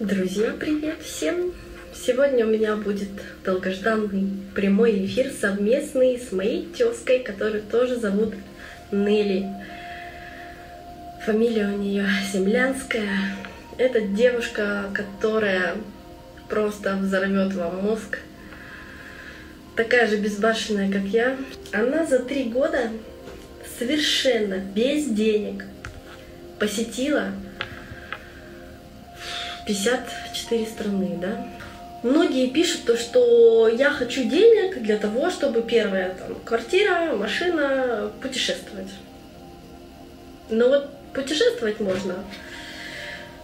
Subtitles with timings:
[0.00, 1.52] Друзья, привет всем!
[1.94, 3.10] Сегодня у меня будет
[3.44, 8.34] долгожданный прямой эфир совместный с моей тезкой, которую тоже зовут
[8.90, 9.46] Нелли.
[11.24, 13.08] Фамилия у нее землянская.
[13.78, 15.76] Это девушка, которая
[16.48, 18.18] просто взорвет вам мозг.
[19.76, 21.36] Такая же безбашенная, как я.
[21.70, 22.90] Она за три года
[23.78, 25.64] совершенно без денег
[26.58, 27.26] посетила
[29.66, 31.46] 54 страны, да.
[32.02, 38.90] Многие пишут то, что я хочу денег для того, чтобы первая там квартира, машина, путешествовать.
[40.50, 42.16] Но вот путешествовать можно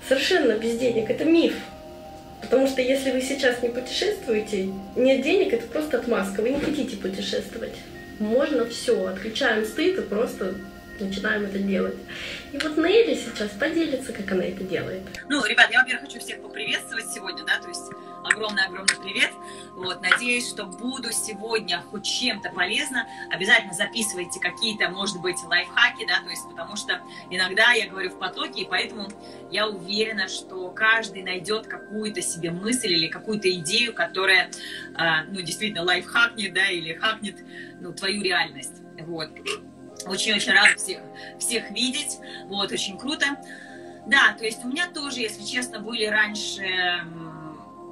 [0.07, 1.09] совершенно без денег.
[1.09, 1.55] Это миф.
[2.43, 6.43] Потому что если вы сейчас не путешествуете, нет денег, это просто отмазка.
[6.43, 7.75] Вы не хотите путешествовать.
[8.19, 10.55] Можно все, отключаем стыд и просто
[11.01, 11.97] начинаем это делать.
[12.53, 15.03] И вот Нелли сейчас поделится, как она это делает.
[15.29, 17.91] Ну, ребят, я, во-первых, хочу всех поприветствовать сегодня, да, то есть
[18.25, 19.31] огромный-огромный привет.
[19.75, 23.07] Вот, надеюсь, что буду сегодня хоть чем-то полезно.
[23.31, 28.19] Обязательно записывайте какие-то, может быть, лайфхаки, да, то есть потому что иногда я говорю в
[28.19, 29.09] потоке, и поэтому
[29.51, 34.51] я уверена, что каждый найдет какую-то себе мысль или какую-то идею, которая,
[34.95, 37.37] а, ну, действительно лайфхакнет, да, или хакнет,
[37.81, 38.83] ну, твою реальность.
[38.99, 39.31] Вот.
[40.07, 41.01] Очень-очень рада всех,
[41.39, 42.19] всех видеть.
[42.47, 43.27] Вот, очень круто.
[44.07, 46.65] Да, то есть у меня тоже, если честно, были раньше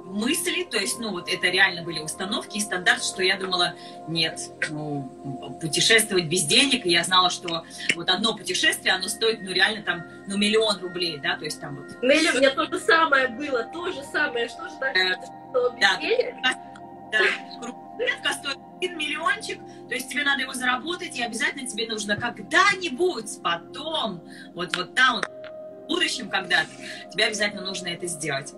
[0.09, 3.75] мысли, то есть, ну, вот это реально были установки и стандарт, что я думала,
[4.07, 5.09] нет, ну,
[5.61, 7.63] путешествовать без денег, и я знала, что
[7.95, 11.77] вот одно путешествие, оно стоит, ну, реально там, ну, миллион рублей, да, то есть там
[11.77, 12.01] вот.
[12.01, 15.79] Нелли, у меня то же самое было, то же самое, что же так, что без
[15.79, 16.35] да, денег?
[17.11, 17.19] Да,
[17.99, 23.41] кругленка стоит один миллиончик, то есть тебе надо его заработать, и обязательно тебе нужно когда-нибудь,
[23.43, 26.69] потом, вот, вот там, в будущем когда-то,
[27.11, 28.53] тебе обязательно нужно это сделать.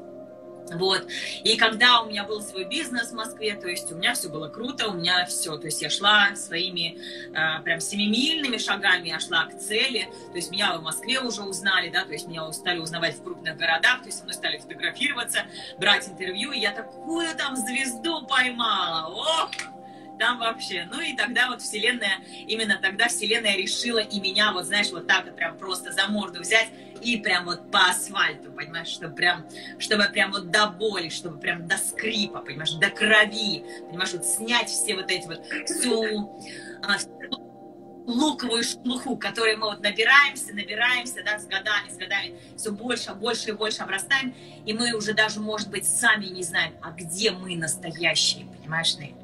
[0.72, 1.06] Вот.
[1.44, 4.48] И когда у меня был свой бизнес в Москве, то есть у меня все было
[4.48, 6.98] круто, у меня все, то есть я шла своими
[7.34, 11.90] э, прям семимильными шагами, я шла к цели, то есть меня в Москве уже узнали,
[11.90, 15.44] да, то есть меня стали узнавать в крупных городах, то есть со мной стали фотографироваться,
[15.78, 19.52] брать интервью, и я такую там звезду поймала, ох!
[20.22, 20.88] Там вообще.
[20.92, 25.26] Ну и тогда вот Вселенная, именно тогда Вселенная решила и меня вот, знаешь, вот так
[25.26, 26.68] вот прям просто за морду взять
[27.02, 29.50] и прям вот по асфальту, понимаешь, чтобы прям,
[29.80, 34.70] чтобы прям вот до боли, чтобы прям до скрипа, понимаешь, до крови, понимаешь, вот снять
[34.70, 36.40] все вот эти вот, всю,
[36.84, 36.98] а,
[38.06, 43.50] луковую шелуху, которой мы вот набираемся, набираемся, да, с годами, с годами, все больше, больше
[43.50, 44.36] и больше обрастаем,
[44.68, 49.16] и мы уже даже, может быть, сами не знаем, а где мы настоящие, понимаешь, Нель?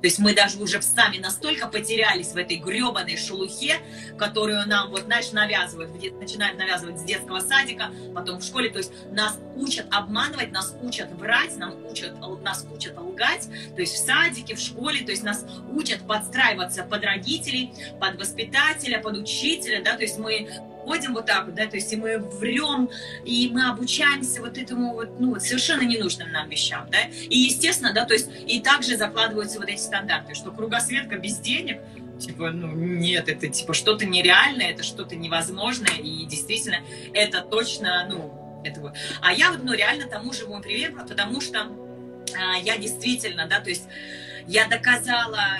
[0.00, 3.80] То есть мы даже уже сами настолько потерялись в этой гребаной шелухе,
[4.18, 5.90] которую нам, вот, знаешь, навязывают,
[6.20, 8.70] начинают навязывать с детского садика, потом в школе.
[8.70, 13.48] То есть нас учат обманывать, нас учат врать, нам учат, нас учат лгать.
[13.74, 19.00] То есть в садике, в школе, то есть нас учат подстраиваться под родителей, под воспитателя,
[19.00, 20.48] под учителя, да, то есть мы
[20.86, 22.88] ходим вот так вот, да, то есть и мы врем,
[23.24, 28.04] и мы обучаемся вот этому вот, ну, совершенно ненужным нам вещам, да, и естественно, да,
[28.04, 31.80] то есть и также закладываются вот эти стандарты, что кругосветка без денег,
[32.20, 36.78] типа, ну, нет, это типа что-то нереальное, это что-то невозможное, и действительно
[37.12, 38.94] это точно, ну, этого.
[39.20, 41.66] А я вот, ну, реально тому живу привет, потому что
[42.34, 43.84] а, я действительно, да, то есть
[44.46, 45.58] я доказала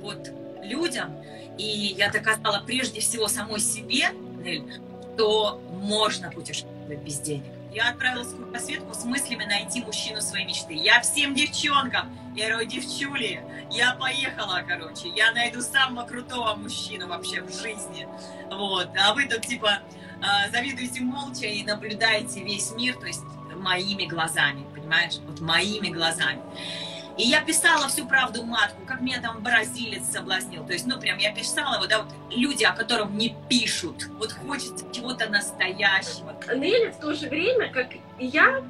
[0.00, 0.30] вот
[0.62, 1.16] людям,
[1.58, 4.08] и я доказала прежде всего самой себе,
[4.44, 4.80] Нель,
[5.14, 7.50] что можно путешествовать без денег.
[7.72, 10.74] Я отправилась в кругосветку с мыслями найти мужчину своей мечты.
[10.74, 17.42] Я всем девчонкам, я говорю, девчули, я поехала, короче, я найду самого крутого мужчину вообще
[17.42, 18.06] в жизни.
[18.50, 19.80] Вот, а вы тут типа
[20.22, 23.22] а, завидуете молча и наблюдаете весь мир, то есть
[23.56, 26.40] моими глазами, понимаешь, вот моими глазами.
[27.16, 30.66] И я писала всю правду матку, как меня там бразилец соблазнил.
[30.66, 34.06] То есть, ну, прям я писала, вот, да, вот люди, о котором не пишут.
[34.18, 36.34] Вот хочется чего-то настоящего.
[36.52, 38.62] Нелли в то же время, как и я,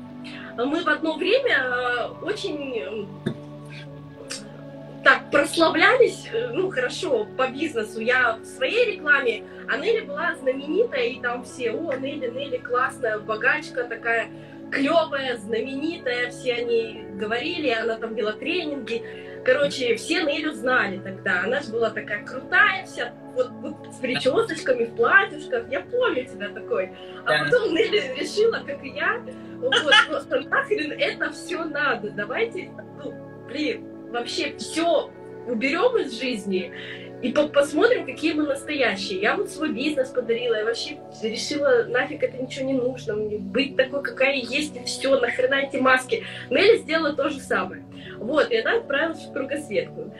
[0.57, 3.09] мы в одно время э, очень
[5.03, 8.01] так прославлялись, э, ну, хорошо, по бизнесу.
[8.01, 13.19] Я в своей рекламе, а Нелли была знаменитая, и там все, о, Нелли, Нелли классная,
[13.19, 14.29] богачка такая
[14.75, 19.03] клевая, знаменитая, все они говорили, она там вела тренинги.
[19.45, 21.43] Короче, все Нелю знали тогда.
[21.45, 25.71] Она же была такая крутая вся, вот, вот с причесочками, в платьюшках.
[25.71, 26.93] Я помню тебя такой.
[27.27, 29.23] А потом Нелли решила, как и я,
[29.59, 29.75] вот,
[30.09, 32.11] просто нахрен это все надо.
[32.11, 32.71] Давайте,
[33.03, 33.15] ну,
[33.47, 35.11] блин, вообще все
[35.47, 36.73] уберем из жизни
[37.25, 39.23] и по посмотрим, какие мы настоящие.
[39.23, 43.77] Я вот свой бизнес подарила, я вообще решила, нафиг это ничего не нужно, мне быть
[43.79, 46.23] такой, какая есть, и все, нахрена эти маски.
[46.51, 47.83] Нелли сделала то же самое.
[48.19, 50.13] Вот, и она отправилась в кругосветку.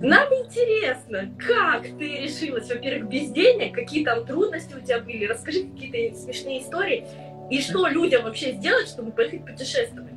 [0.00, 5.64] Нам интересно, как ты решилась, во-первых, без денег, какие там трудности у тебя были, расскажи
[5.64, 7.06] какие-то смешные истории,
[7.50, 10.12] и что людям вообще сделать, чтобы поехать путешествовать.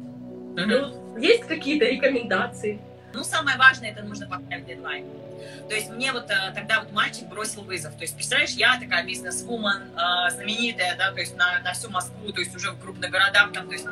[0.56, 0.66] Mm-hmm.
[0.66, 2.80] Ну, есть какие-то рекомендации?
[3.14, 5.06] Ну, самое важное, это нужно поставить дедлайн.
[5.68, 7.94] То есть мне вот э, тогда вот мальчик бросил вызов.
[7.96, 12.32] То есть, представляешь, я такая бизнес-вумен, э, знаменитая, да, то есть на, на всю Москву,
[12.32, 13.86] то есть уже в крупных городах, там, то есть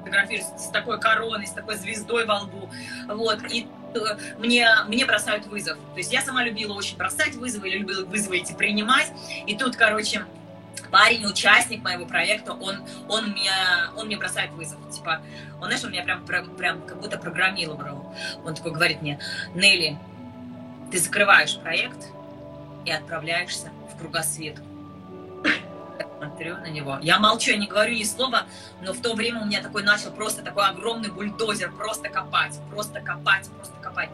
[0.00, 2.70] фотографируюсь с такой короной, с такой звездой во лбу.
[3.08, 3.98] Вот, и э,
[4.38, 5.78] мне, мне бросают вызов.
[5.92, 9.12] То есть я сама любила очень бросать вызовы, или любила вызовы эти принимать.
[9.46, 10.24] И тут, короче,
[10.90, 14.78] парень, участник моего проекта, он, он, меня, он мне бросает вызов.
[14.90, 15.22] Типа,
[15.60, 17.99] он, знаешь, он меня прям, прям, прям как будто программировал.
[18.44, 19.18] Он такой говорит мне,
[19.54, 19.98] Нелли,
[20.90, 22.08] ты закрываешь проект
[22.84, 24.64] и отправляешься в кругосветку.
[26.18, 26.98] Смотрю на него.
[27.00, 28.44] Я молчу, я не говорю ни слова,
[28.82, 33.00] но в то время у меня такой начал просто такой огромный бульдозер просто копать, просто
[33.00, 34.10] копать, просто копать.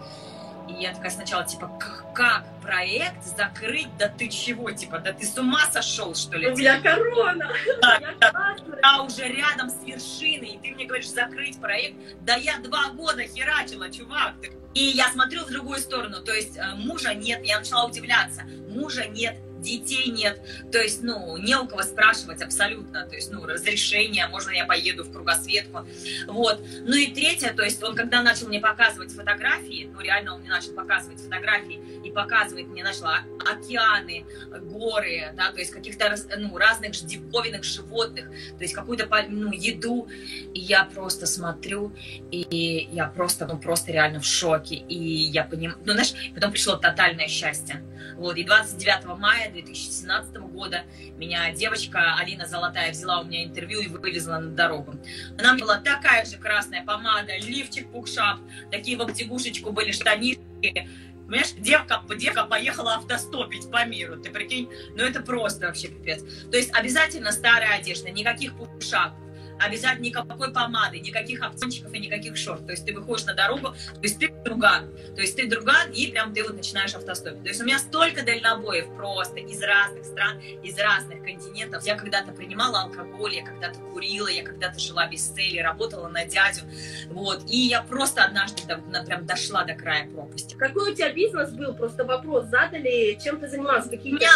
[0.69, 1.71] И я такая сначала, типа,
[2.15, 3.89] как проект закрыть?
[3.99, 6.49] Да ты чего, типа, да ты с ума сошел, что ли?
[6.49, 7.53] У меня корона!
[7.81, 11.97] Да, я, я уже рядом с вершиной, и ты мне говоришь закрыть проект?
[12.23, 14.35] Да я два года херачила, чувак.
[14.75, 19.07] И я смотрю в другую сторону, то есть э, мужа нет, я начала удивляться, мужа
[19.07, 20.41] нет, детей нет,
[20.71, 25.05] то есть, ну, не у кого спрашивать абсолютно, то есть, ну, разрешение, можно я поеду
[25.05, 25.87] в кругосветку,
[26.27, 26.65] вот.
[26.83, 30.51] Ну и третье, то есть, он когда начал мне показывать фотографии, ну, реально он мне
[30.51, 33.07] начал показывать фотографии и показывать мне начал
[33.51, 34.25] океаны,
[34.71, 40.09] горы, да, то есть, каких-то, ну, разных диковинных животных, то есть, какую-то, ну, еду,
[40.55, 41.93] и я просто смотрю,
[42.31, 46.77] и я просто, ну, просто реально в шоке, и я понимаю, ну, знаешь, потом пришло
[46.77, 47.83] тотальное счастье,
[48.17, 50.85] вот, и 29 мая 2017 года
[51.17, 54.95] меня девочка Алина Золотая взяла у меня интервью и вывезла на дорогу.
[55.39, 58.39] Она была такая же красная помада, лифчик пукшап,
[58.71, 60.89] такие в обтягушечку были штанишки.
[61.27, 64.71] Понимаешь, девка, девка поехала автостопить по миру, ты прикинь?
[64.95, 66.23] Ну это просто вообще пипец.
[66.51, 69.26] То есть обязательно старая одежда, никаких пушапов
[69.61, 72.67] обязательно никакой помады, никаких опциончиков и никаких шорт.
[72.67, 74.95] То есть ты выходишь на дорогу, то есть ты друган.
[75.15, 77.43] То есть ты друган, и прям ты вот начинаешь автостопить.
[77.43, 81.85] То есть у меня столько дальнобоев просто из разных стран, из разных континентов.
[81.85, 86.63] Я когда-то принимала алкоголь, я когда-то курила, я когда-то жила без цели, работала на дядю.
[87.09, 87.45] Вот.
[87.49, 90.55] И я просто однажды прям дошла до края пропасти.
[90.57, 91.75] Какой у тебя бизнес был?
[91.75, 94.31] Просто вопрос задали, чем ты занималась, какие у меня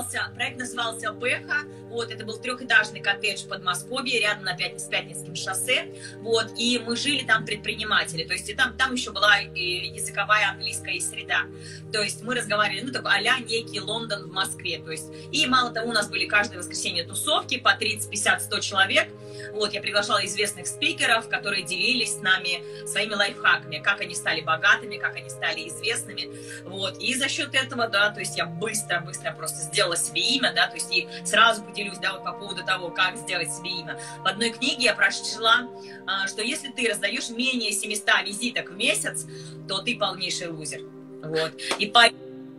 [0.00, 1.64] назывался, проект назывался Бэха.
[1.88, 5.92] Вот, это был трехэтажный коттедж в Подмосковье, рядом на Пятниц, Пятницким шоссе.
[6.18, 8.24] Вот, и мы жили там предприниматели.
[8.24, 11.46] То есть и там, там еще была языковая английская среда.
[11.92, 14.78] То есть мы разговаривали, ну, такой а некий Лондон в Москве.
[14.78, 18.60] То есть, и мало того, у нас были каждое воскресенье тусовки по 30, 50, 100
[18.60, 19.08] человек.
[19.52, 24.96] Вот, я приглашала известных спикеров, которые делились с нами своими лайфхаками, как они стали богатыми,
[24.96, 26.28] как они стали известными.
[26.64, 30.66] Вот, и за счет этого, да, то есть я быстро-быстро просто сделала себе имя, да,
[30.68, 33.98] то есть и сразу поделюсь, да, вот по поводу того, как сделать себе имя.
[34.20, 35.68] В одной книге я прочла,
[36.06, 39.26] а, что если ты раздаешь менее 700 визиток в месяц,
[39.68, 40.80] то ты полнейший лузер.
[41.22, 41.52] Вот.
[41.78, 42.04] И по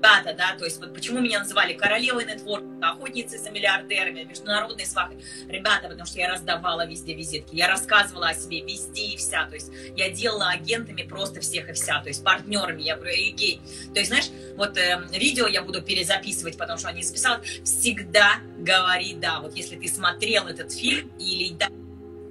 [0.02, 5.18] ребята, да, то есть вот почему меня называли королевой нетворкинга, охотницей за миллиардерами, международной свахой.
[5.48, 9.54] Ребята, потому что я раздавала везде визитки, я рассказывала о себе везде и вся, то
[9.54, 13.62] есть я делала агентами просто всех и вся, то есть партнерами, я говорю, эй, гей.
[13.94, 19.14] То есть, знаешь, вот э, видео я буду перезаписывать, потому что они записал, всегда говори
[19.14, 19.40] да.
[19.40, 21.68] Вот если ты смотрел этот фильм или да,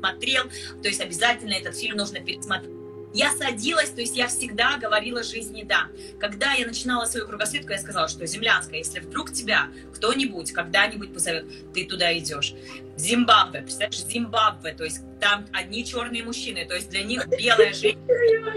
[0.00, 0.44] смотрел,
[0.82, 2.79] то есть обязательно этот фильм нужно пересмотреть
[3.12, 5.88] я садилась, то есть я всегда говорила жизни «да».
[6.18, 11.46] Когда я начинала свою кругосветку, я сказала, что землянская, если вдруг тебя кто-нибудь когда-нибудь позовет,
[11.72, 12.54] ты туда идешь.
[12.96, 18.54] Зимбабве, представляешь, Зимбабве, то есть там одни черные мужчины, то есть для них белая женщина,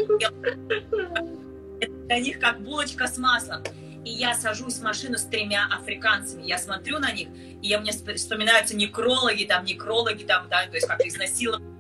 [2.07, 3.63] для них как булочка с маслом.
[4.05, 7.29] И я сажусь в машину с тремя африканцами, я смотрю на них,
[7.61, 11.72] и я, мне вспоминаются некрологи, там, некрологи, там, да, то есть как изнасилование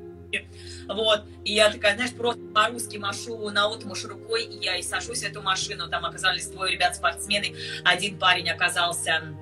[0.87, 5.19] вот, и я такая, знаешь, просто по-русски машу на отмуж рукой, и я и сажусь
[5.19, 9.35] в эту машину, там оказались двое ребят-спортсмены, один парень оказался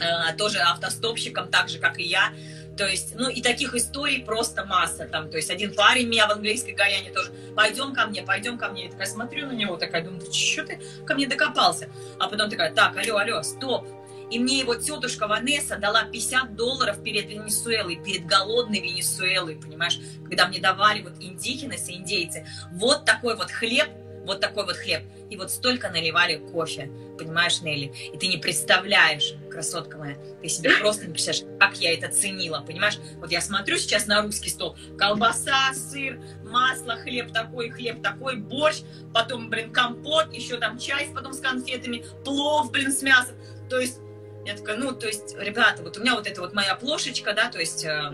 [0.00, 2.32] э, тоже автостопщиком, так же, как и я,
[2.76, 5.30] то есть, ну и таких историй просто масса там.
[5.30, 8.84] То есть один парень меня в английской Гаяне тоже, пойдем ко мне, пойдем ко мне.
[8.86, 11.88] Я такая смотрю на него, такая думаю, что ты ко мне докопался?
[12.18, 13.86] А потом такая, так, алло, алло, стоп,
[14.30, 19.98] и мне его тетушка Ванесса дала 50 долларов перед Венесуэлой, перед голодной Венесуэлой, понимаешь?
[20.24, 23.88] Когда мне давали вот индихинесы, индейцы, вот такой вот хлеб
[24.24, 25.02] вот такой вот хлеб.
[25.30, 27.92] И вот столько наливали кофе, понимаешь, Нелли?
[28.12, 32.60] И ты не представляешь, красотка моя, ты себе просто не представляешь, как я это ценила,
[32.60, 32.98] понимаешь?
[33.16, 38.82] Вот я смотрю сейчас на русский стол, колбаса, сыр, масло, хлеб такой, хлеб такой, борщ,
[39.12, 43.36] потом, блин, компот, еще там чай потом с конфетами, плов, блин, с мясом.
[43.68, 43.98] То есть
[44.44, 47.48] я такая, ну, то есть, ребята, вот у меня вот эта вот моя плошечка, да,
[47.48, 48.10] то есть э,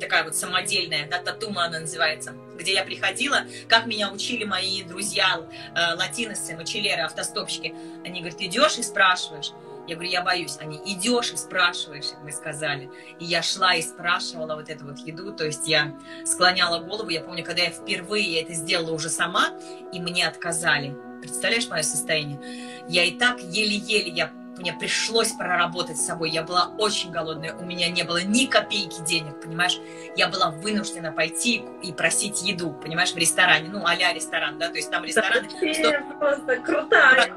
[0.00, 5.40] такая вот самодельная, да, татума она называется, где я приходила, как меня учили мои друзья
[5.74, 7.74] э, латиносы, мочелеры, автостопщики.
[8.04, 9.52] Они говорят, идешь и спрашиваешь.
[9.86, 10.56] Я говорю, я боюсь.
[10.60, 12.90] Они, идешь и спрашиваешь, мы сказали.
[13.20, 17.10] И я шла и спрашивала вот эту вот еду, то есть я склоняла голову.
[17.10, 19.50] Я помню, когда я впервые это сделала уже сама,
[19.92, 20.96] и мне отказали.
[21.20, 22.40] Представляешь мое состояние?
[22.88, 26.30] Я и так еле-еле, я мне пришлось проработать с собой.
[26.30, 29.78] Я была очень голодная, у меня не было ни копейки денег, понимаешь?
[30.16, 34.76] Я была вынуждена пойти и просить еду, понимаешь, в ресторане, ну, а ресторан, да, то
[34.76, 35.48] есть там рестораны...
[35.50, 36.18] Сто...
[36.18, 37.34] просто крутая.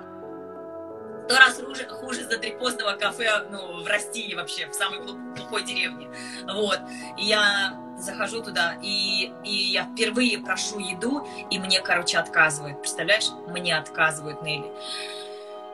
[1.26, 6.10] Сто раз хуже, хуже затрепостного кафе, ну, в России вообще, в самой глухой деревне.
[6.46, 6.80] Вот.
[7.18, 12.80] И я захожу туда, и, и я впервые прошу еду, и мне, короче, отказывают.
[12.80, 13.30] Представляешь?
[13.48, 14.72] Мне отказывают, Нелли.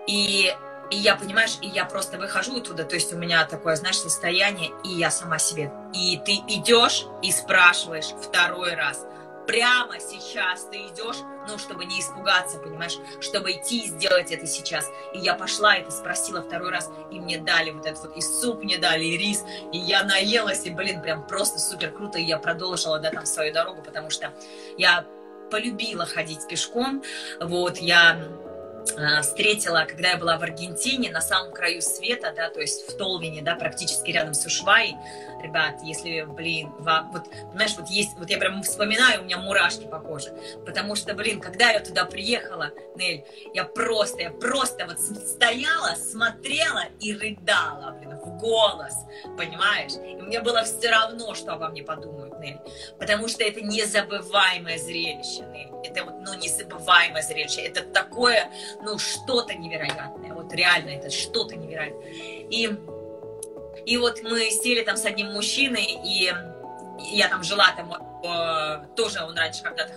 [0.08, 0.54] И
[0.94, 4.72] и я, понимаешь, и я просто выхожу оттуда, то есть у меня такое, знаешь, состояние,
[4.84, 5.72] и я сама себе.
[5.92, 9.04] И ты идешь и спрашиваешь второй раз.
[9.48, 11.18] Прямо сейчас ты идешь,
[11.50, 14.88] ну, чтобы не испугаться, понимаешь, чтобы идти и сделать это сейчас.
[15.14, 18.64] И я пошла это спросила второй раз, и мне дали вот этот вот, и суп
[18.64, 22.38] мне дали, и рис, и я наелась, и, блин, прям просто супер круто, и я
[22.38, 24.32] продолжила, да, там свою дорогу, потому что
[24.78, 25.06] я
[25.50, 27.04] полюбила ходить пешком,
[27.42, 28.28] вот, я
[29.22, 33.42] встретила, когда я была в Аргентине, на самом краю света, да, то есть в Толвине,
[33.42, 34.96] да, практически рядом с Ушвай.
[35.42, 39.86] Ребят, если, блин, вам, вот, понимаешь, вот есть, вот я прям вспоминаю, у меня мурашки
[39.86, 40.34] по коже,
[40.66, 46.86] потому что, блин, когда я туда приехала, Нель, я просто, я просто вот стояла, смотрела
[47.02, 48.94] и рыдала, блин, в голос,
[49.38, 49.92] понимаешь?
[49.94, 52.60] И мне было все равно, что обо мне подумают, Нель,
[52.98, 58.50] потому что это незабываемое зрелище, Нель, это вот, ну, незабываемое зрелище, это такое,
[58.82, 60.34] ну, что-то невероятное.
[60.34, 62.08] Вот реально это что-то невероятное.
[62.08, 62.70] И,
[63.86, 66.32] и вот мы сели там с одним мужчиной, и
[67.00, 67.92] я там жила там
[68.24, 69.94] э, тоже он раньше когда-то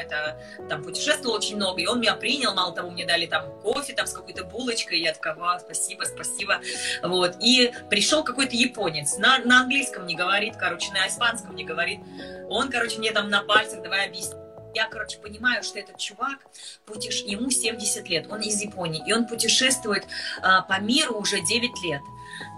[0.00, 3.92] это, там путешествовал очень много, и он меня принял, мало того, мне дали там кофе
[3.92, 6.60] там с какой-то булочкой, и я такая, спасибо, спасибо,
[7.02, 12.00] вот, и пришел какой-то японец, на, на английском не говорит, короче, на испанском не говорит,
[12.48, 14.36] он, короче, мне там на пальцах давай объяснить,
[14.76, 16.38] я, короче, понимаю, что этот чувак,
[16.84, 17.22] путеш...
[17.22, 20.06] ему 70 лет, он из Японии, и он путешествует
[20.42, 22.02] а, по миру уже 9 лет.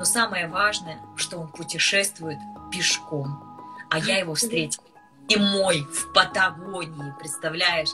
[0.00, 2.38] Но самое важное, что он путешествует
[2.72, 3.40] пешком.
[3.88, 4.84] А я его встретила
[5.30, 7.90] зимой в Патагонии, представляешь?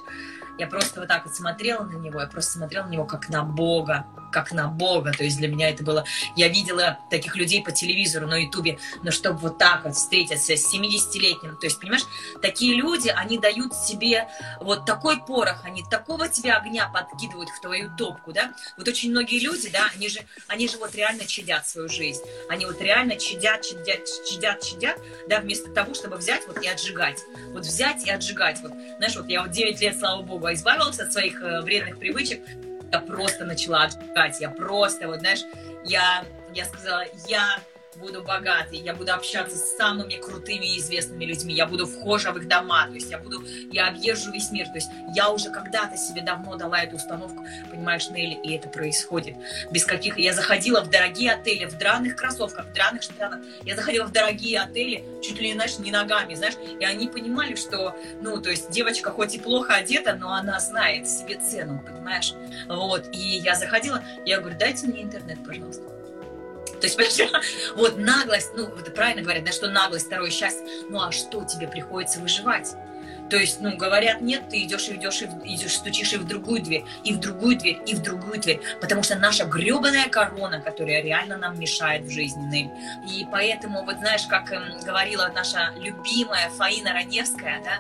[0.59, 3.43] Я просто вот так вот смотрела на него, я просто смотрела на него как на
[3.45, 5.12] Бога как на Бога.
[5.12, 6.05] То есть для меня это было...
[6.35, 10.75] Я видела таких людей по телевизору, на Ютубе, но чтобы вот так вот встретиться с
[10.75, 12.05] 70-летним, то есть, понимаешь,
[12.43, 14.29] такие люди, они дают себе
[14.61, 18.55] вот такой порох, они такого тебе огня подкидывают в твою топку, да?
[18.76, 22.23] Вот очень многие люди, да, они же, они же вот реально чадят свою жизнь.
[22.49, 24.99] Они вот реально чадят, чадят, чадят, чадят,
[25.29, 27.21] да, вместо того, чтобы взять вот и отжигать.
[27.53, 28.61] Вот взять и отжигать.
[28.62, 32.41] Вот, знаешь, вот я вот 9 лет, слава богу, избавилась от своих э, вредных привычек,
[32.95, 35.45] я просто начала отжигать, я просто, вот знаешь,
[35.85, 36.25] я,
[36.55, 37.59] я сказала, я
[37.97, 42.39] буду богатой, я буду общаться с самыми крутыми и известными людьми, я буду вхожа в
[42.39, 45.97] их дома, то есть я буду, я объезжу весь мир, то есть я уже когда-то
[45.97, 49.37] себе давно дала эту установку, понимаешь, Нелли, и это происходит.
[49.71, 50.19] Без каких...
[50.19, 54.61] Я заходила в дорогие отели, в драных кроссовках, в драных штанах, я заходила в дорогие
[54.61, 59.11] отели, чуть ли, знаешь, не ногами, знаешь, и они понимали, что, ну, то есть девочка
[59.11, 62.35] хоть и плохо одета, но она знает себе цену, понимаешь,
[62.69, 65.94] вот, и я заходила, я говорю, дайте мне интернет, пожалуйста.
[66.93, 67.23] То есть,
[67.76, 70.67] вот наглость, ну, это правильно говорят, да, что наглость, второе счастье.
[70.88, 72.75] Ну, а что тебе приходится выживать?
[73.31, 76.62] То есть, ну, говорят, нет, ты идешь и идешь, и идешь, стучишь и в другую
[76.62, 78.61] дверь, и в другую дверь, и в другую дверь.
[78.81, 82.71] Потому что наша гребаная корона, которая реально нам мешает в жизни.
[83.11, 87.79] И поэтому, вот знаешь, как эм, говорила наша любимая Фаина Раневская, да,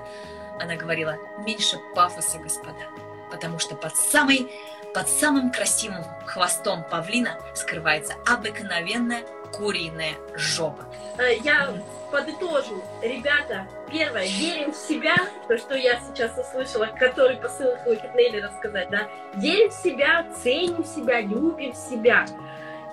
[0.62, 2.86] она говорила, меньше пафоса, господа.
[3.30, 4.50] Потому что под самой
[4.94, 9.22] под самым красивым хвостом павлина скрывается обыкновенная
[9.52, 10.84] куриная жопа.
[11.18, 11.74] Э, я
[12.10, 12.82] подытожу.
[13.02, 15.16] Ребята, первое, верим в себя,
[15.48, 20.84] то, что я сейчас услышала, который посыл хочет Нелли рассказать, да, верим в себя, ценим
[20.84, 22.24] себя, любим себя.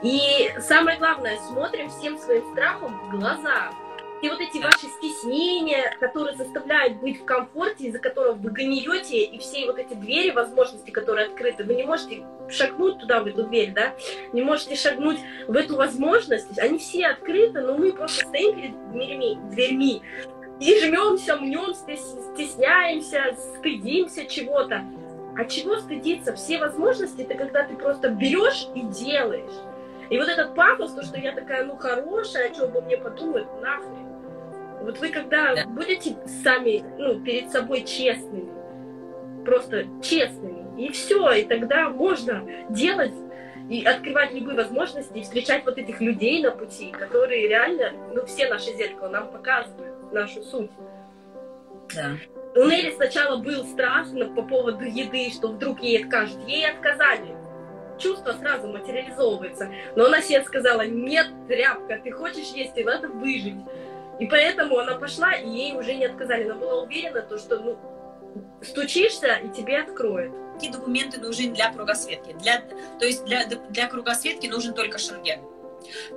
[0.02, 3.72] И самое главное, смотрим всем своим страхом в глаза.
[4.22, 9.40] И вот эти ваши объяснения, которые заставляют быть в комфорте, из-за которого вы гниете, и
[9.40, 13.72] все вот эти двери, возможности, которые открыты, вы не можете шагнуть туда, в эту дверь,
[13.74, 13.94] да,
[14.32, 19.40] не можете шагнуть в эту возможность, они все открыты, но мы просто стоим перед дверьми,
[19.50, 20.02] дверьми
[20.60, 24.84] и жмемся, мнем, стесняемся, стыдимся чего-то.
[25.36, 26.36] А чего стыдиться?
[26.36, 29.50] Все возможности это когда ты просто берешь и делаешь.
[30.12, 33.48] И вот этот пафос, то, что я такая, ну, хорошая, о чем бы мне подумать,
[33.62, 34.11] нахрен.
[34.82, 35.66] Вот вы когда да.
[35.66, 38.50] будете сами, ну, перед собой честными,
[39.46, 43.14] просто честными, и все, и тогда можно делать
[43.70, 48.50] и открывать любые возможности, и встречать вот этих людей на пути, которые реально, ну, все
[48.50, 50.72] наши зеркала нам показывают нашу суть.
[51.96, 52.18] Да.
[52.56, 56.38] У Нелли сначала был страшно по поводу еды, что вдруг ей откажут.
[56.48, 57.34] Ей отказали.
[57.98, 59.72] Чувство сразу материализовывается.
[59.96, 63.56] Но она себе сказала, нет, тряпка, ты хочешь есть, и надо выжить.
[64.20, 66.46] И поэтому она пошла, и ей уже не отказали.
[66.46, 67.78] Она была уверена, то, что ну,
[68.62, 70.34] стучишься, и тебе откроют.
[70.54, 72.34] Какие документы нужны для кругосветки?
[72.34, 72.62] Для,
[73.00, 75.42] то есть для, для кругосветки нужен только шенген.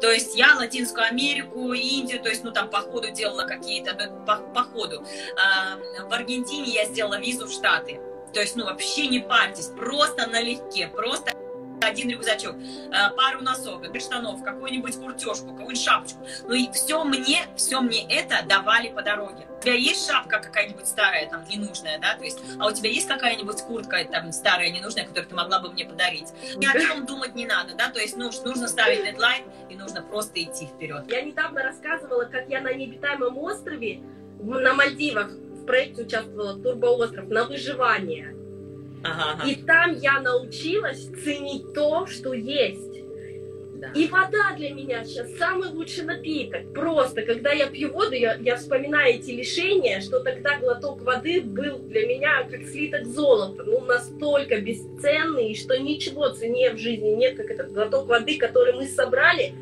[0.01, 3.95] То есть я Латинскую Америку, Индию, то есть, ну, там, по ходу делала какие-то,
[4.27, 5.03] по, по ходу.
[5.37, 8.01] А, в Аргентине я сделала визу в Штаты.
[8.35, 11.33] То есть, ну, вообще не парьтесь, просто налегке, просто
[11.85, 16.27] один рюкзачок, э, пару носок, штанов, какую-нибудь куртежку, какую-нибудь шапочку.
[16.47, 19.47] Ну и все мне, все мне это давали по дороге.
[19.59, 23.09] У тебя есть шапка какая-нибудь старая, там, ненужная, да, то есть, а у тебя есть
[23.09, 26.29] какая-нибудь куртка, там, старая, ненужная, которую ты могла бы мне подарить?
[26.57, 30.03] Ни о чем думать не надо, да, то есть, ну, нужно ставить дедлайн, и нужно
[30.03, 31.05] просто идти вперед.
[31.09, 34.03] Я недавно рассказывала, как я на необитаемом острове
[34.41, 38.35] на Мальдивах в проекте участвовала Турбоостров на выживание.
[39.05, 39.49] Ага, ага.
[39.49, 42.95] И там я научилась ценить то, что есть.
[43.75, 43.91] Да.
[43.95, 46.73] И вода для меня сейчас самый лучший напиток.
[46.73, 51.79] Просто, когда я пью воду, я, я вспоминаю эти лишения, что тогда глоток воды был
[51.81, 53.65] для меня как слиток золота.
[53.65, 58.87] Ну, настолько бесценный, что ничего ценнее в жизни нет, как этот глоток воды, который мы
[58.87, 59.53] собрали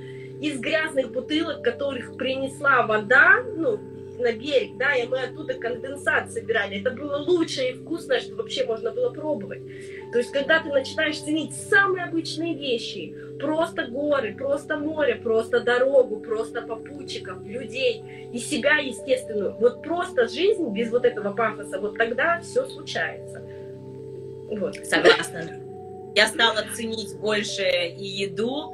[0.41, 3.81] из грязных бутылок, которых принесла вода, ну,
[4.23, 6.81] на берег, да, и мы оттуда конденсат собирали.
[6.81, 9.63] Это было лучшее и вкусное, что вообще можно было пробовать.
[10.13, 16.21] То есть, когда ты начинаешь ценить самые обычные вещи, просто горы, просто море, просто дорогу,
[16.21, 22.41] просто попутчиков, людей и себя, естественную, вот просто жизнь без вот этого пафоса, вот тогда
[22.41, 23.43] все случается.
[24.49, 24.77] Вот.
[24.85, 25.61] Согласна.
[26.15, 28.73] Я стала ценить больше и еду,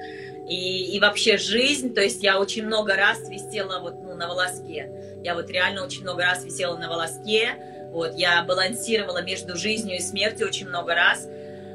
[0.48, 1.94] и, и вообще жизнь.
[1.94, 4.90] То есть я очень много раз висела вот, ну, на волоске.
[5.22, 7.56] Я вот реально очень много раз висела на волоске.
[7.90, 11.26] Вот, я балансировала между жизнью и смертью очень много раз.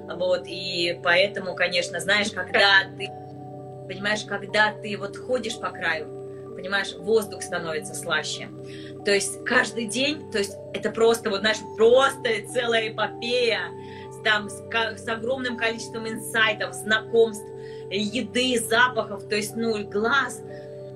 [0.08, 3.08] Вот, и поэтому, конечно, знаешь, когда ты,
[3.88, 8.50] понимаешь, когда ты вот ходишь по краю, понимаешь, воздух становится слаще.
[9.06, 13.62] То есть каждый день, то есть это просто, вот знаешь, просто целая эпопея,
[14.24, 14.64] там с,
[14.98, 17.46] с огромным количеством инсайтов, знакомств,
[17.90, 20.42] еды, запахов, то есть, ну, глаз,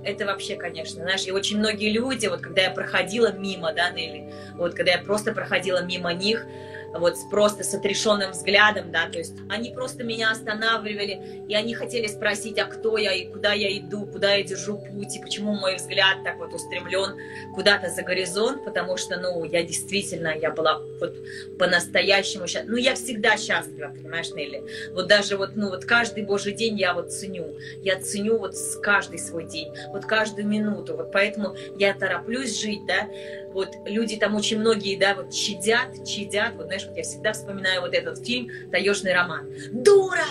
[0.07, 4.31] это вообще, конечно, знаешь, и очень многие люди, вот когда я проходила мимо, да, Нелли,
[4.55, 6.45] вот когда я просто проходила мимо них,
[6.93, 12.07] вот просто с отрешенным взглядом, да, то есть они просто меня останавливали, и они хотели
[12.07, 15.75] спросить, а кто я, и куда я иду, куда я держу путь, и почему мой
[15.75, 17.17] взгляд так вот устремлен
[17.53, 21.15] куда-то за горизонт, потому что, ну, я действительно, я была вот
[21.57, 26.53] по-настоящему счастлива, ну, я всегда счастлива, понимаешь, Нелли, вот даже вот, ну, вот каждый божий
[26.53, 31.55] день я вот ценю, я ценю вот каждый свой день, вот каждую минуту, вот поэтому
[31.77, 33.07] я тороплюсь жить, да,
[33.53, 37.81] вот люди там очень многие, да, вот чадят, чадят, вот знаешь, вот я всегда вспоминаю
[37.81, 39.47] вот этот фильм «Таежный роман».
[39.71, 40.25] Дура!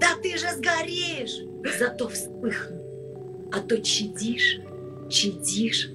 [0.00, 1.42] Да ты же сгоришь!
[1.78, 2.80] Зато вспыхну.
[3.52, 4.58] А то чадишь,
[5.10, 5.90] чадишь,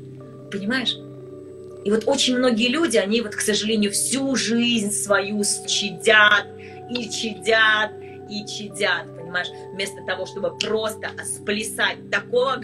[0.51, 0.97] понимаешь?
[1.83, 6.47] И вот очень многие люди, они вот, к сожалению, всю жизнь свою чадят
[6.89, 7.91] и чадят
[8.29, 9.49] и чадят, понимаешь?
[9.73, 12.57] Вместо того, чтобы просто сплясать такого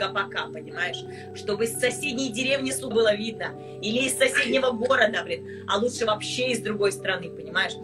[0.00, 1.04] гопака, понимаешь?
[1.34, 3.54] Чтобы из соседней деревни су было видно.
[3.82, 5.64] Или из соседнего города, блин.
[5.68, 7.74] А лучше вообще из другой страны, понимаешь?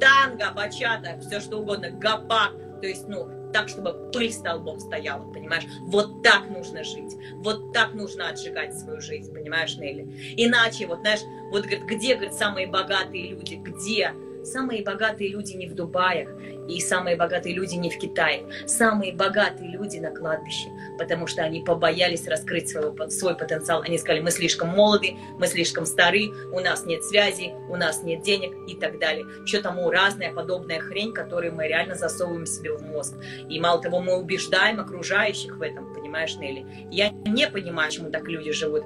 [0.00, 2.52] Танго, бачата, все что угодно, гопак.
[2.80, 5.64] То есть, ну, так, чтобы пыль столбом стояла, понимаешь?
[5.82, 10.34] Вот так нужно жить, вот так нужно отжигать свою жизнь, понимаешь, Нелли?
[10.36, 14.12] Иначе, вот, знаешь, вот, говорит, где, говорит, самые богатые люди, где?
[14.46, 16.28] Самые богатые люди не в Дубаях,
[16.68, 18.44] и самые богатые люди не в Китае.
[18.66, 23.82] Самые богатые люди на кладбище, потому что они побоялись раскрыть свой, свой потенциал.
[23.82, 28.22] Они сказали, мы слишком молоды, мы слишком стары, у нас нет связи, у нас нет
[28.22, 29.26] денег и так далее.
[29.46, 33.14] Что тому разная подобная хрень, которую мы реально засовываем себе в мозг.
[33.48, 36.64] И мало того, мы убеждаем окружающих в этом, понимаешь, Нелли?
[36.92, 38.84] Я не понимаю, почему так люди живут.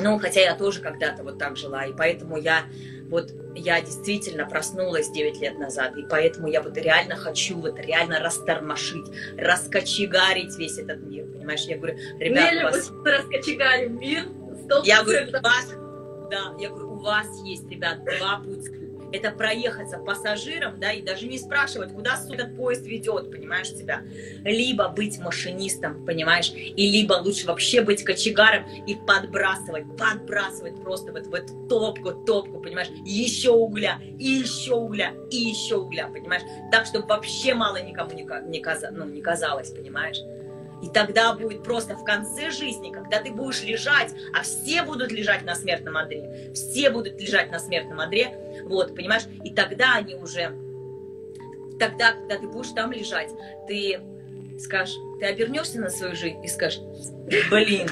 [0.00, 2.64] Ну, хотя я тоже когда-то вот так жила, и поэтому я
[3.08, 8.18] вот я действительно проснулась 9 лет назад, и поэтому я вот реально хочу вот реально
[8.18, 11.60] растормошить, раскочегарить весь этот мир, понимаешь?
[11.62, 12.90] Я говорю, ребят, Нелли, у вас...
[12.90, 14.80] мы раскочегарим мир, 100%.
[14.84, 15.68] Я говорю, у вас,
[16.30, 18.83] да, я говорю, у вас есть, ребят, два пути
[19.14, 24.02] это проехаться пассажиром, да, и даже не спрашивать, куда этот поезд ведет, понимаешь, тебя.
[24.44, 31.26] Либо быть машинистом, понимаешь, и либо лучше вообще быть кочегаром и подбрасывать, подбрасывать просто вот
[31.26, 36.86] в эту топку, топку, понимаешь, еще угля, и еще угля, и еще угля, понимаешь, так,
[36.86, 40.18] чтобы вообще мало никому не, не, ну, не казалось, понимаешь.
[40.84, 45.42] И тогда будет просто в конце жизни, когда ты будешь лежать, а все будут лежать
[45.42, 50.54] на смертном одре, все будут лежать на смертном одре, вот, понимаешь, и тогда они уже,
[51.78, 53.30] тогда, когда ты будешь там лежать,
[53.66, 53.98] ты
[54.60, 56.82] скажешь, ты обернешься на свою жизнь и скажешь,
[57.50, 57.88] блин,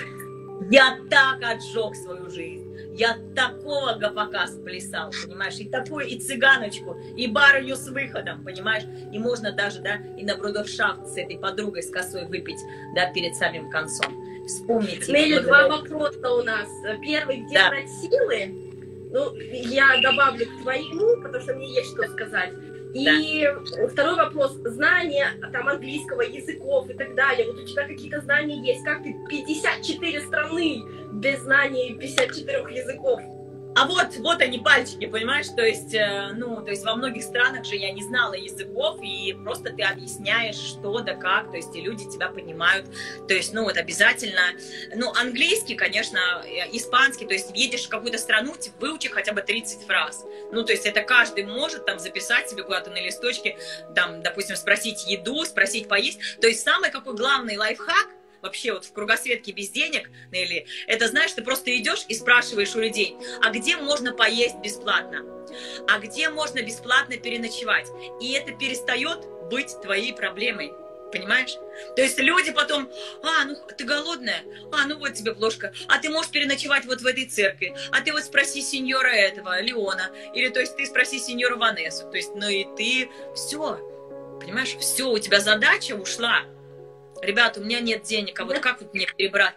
[0.71, 2.69] я так отжег свою жизнь.
[2.95, 9.19] Я такого гопака сплясал, понимаешь, и такую, и цыганочку, и барыню с выходом, понимаешь, и
[9.19, 12.61] можно даже, да, и на брудершафт с этой подругой с косой выпить,
[12.95, 14.15] да, перед самым концом.
[14.47, 15.11] Вспомните.
[15.11, 16.69] Нелли, два вопроса у нас.
[17.01, 17.69] Первый, где да.
[17.71, 18.55] брать силы?
[19.11, 22.53] Ну, я добавлю к твоему, потому что мне есть что сказать.
[22.95, 23.89] И да.
[23.89, 24.53] второй вопрос.
[24.65, 27.47] Знания там английского, языков и так далее.
[27.47, 28.85] Вот у тебя какие-то знания есть.
[28.85, 33.21] Как ты 54 страны без знаний 54 языков?
[33.75, 37.65] А вот, вот они пальчики, понимаешь, то есть, э, ну, то есть во многих странах
[37.65, 41.81] же я не знала языков, и просто ты объясняешь, что да как, то есть и
[41.81, 42.87] люди тебя понимают,
[43.27, 44.43] то есть, ну, вот обязательно,
[44.95, 49.87] ну, английский, конечно, э, испанский, то есть едешь в какую-то страну, выучи хотя бы 30
[49.87, 53.57] фраз, ну, то есть это каждый может там записать себе куда-то на листочке,
[53.95, 58.09] там, допустим, спросить еду, спросить поесть, то есть самый какой главный лайфхак–
[58.43, 62.81] вообще вот в кругосветке без денег, Нелли, это знаешь, ты просто идешь и спрашиваешь у
[62.81, 65.25] людей, а где можно поесть бесплатно?
[65.89, 67.89] А где можно бесплатно переночевать?
[68.21, 70.73] И это перестает быть твоей проблемой.
[71.13, 71.53] Понимаешь?
[71.95, 72.91] То есть люди потом,
[73.23, 77.07] а, ну ты голодная, а, ну вот тебе плошка, а ты можешь переночевать вот в
[77.07, 81.57] этой церкви, а ты вот спроси сеньора этого, Леона, или то есть ты спроси сеньора
[81.57, 83.77] Ванессу, то есть, ну и ты, все,
[84.41, 86.45] понимаешь, все, у тебя задача ушла,
[87.23, 89.55] ребята, у меня нет денег, а вот как вот мне перебрать?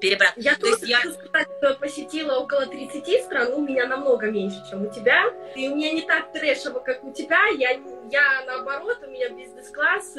[0.00, 0.32] перебрать.
[0.36, 4.86] Я То есть я сказать, что посетила около 30 стран, у меня намного меньше, чем
[4.86, 5.24] у тебя.
[5.54, 7.46] И у меня не так трэшево, как у тебя.
[7.56, 7.72] Я,
[8.10, 10.16] я наоборот, у меня бизнес-класс,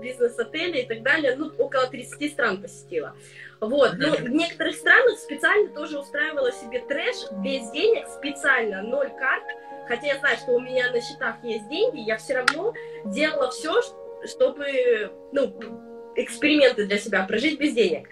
[0.00, 1.36] бизнес-отели и так далее.
[1.36, 3.14] Ну, около 30 стран посетила.
[3.60, 3.94] Вот.
[3.96, 9.44] Но в некоторых странах специально тоже устраивала себе трэш без денег, специально, ноль карт.
[9.88, 12.72] Хотя я знаю, что у меня на счетах есть деньги, я все равно
[13.04, 13.80] делала все,
[14.24, 18.08] чтобы, ну, эксперименты для себя, прожить без денег.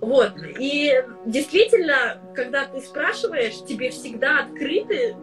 [0.00, 0.32] Вот.
[0.58, 0.92] И
[1.26, 5.16] действительно, когда ты спрашиваешь, тебе всегда открыты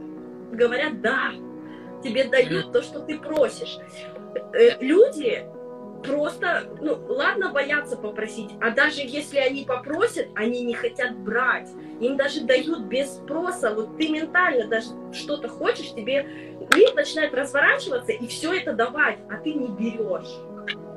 [0.52, 1.32] говорят «да».
[2.04, 3.78] Тебе дают то, что ты просишь.
[4.54, 5.44] Э, люди
[6.04, 11.70] просто, ну, ладно боятся попросить, а даже если они попросят, они не хотят брать.
[12.00, 13.74] Им даже дают без спроса.
[13.74, 16.24] Вот ты ментально даже что-то хочешь, тебе
[16.76, 20.30] мир начинает разворачиваться и все это давать, а ты не берешь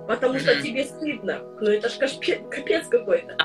[0.09, 1.43] потому что тебе стыдно.
[1.61, 3.37] Ну это ж капец какой-то.